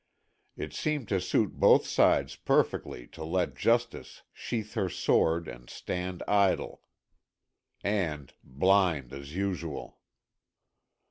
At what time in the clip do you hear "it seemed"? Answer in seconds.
0.57-1.07